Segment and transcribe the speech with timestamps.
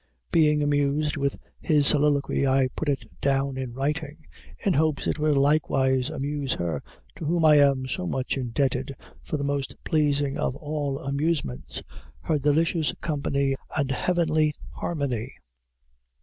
[0.31, 4.25] Being amused with his soliloquy, I put it down in writing,
[4.57, 6.81] in hopes it will likewise amuse her
[7.17, 11.83] to whom I am so much indebted for the most pleasing of all amusements,
[12.21, 15.35] her delicious company and heavenly harmony.